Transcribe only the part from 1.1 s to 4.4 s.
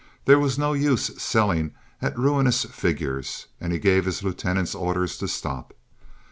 selling at ruinous figures, and he gave his